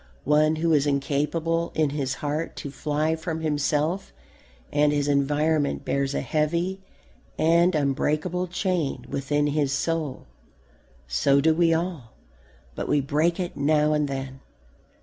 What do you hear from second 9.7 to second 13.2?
soul. So do we all. But we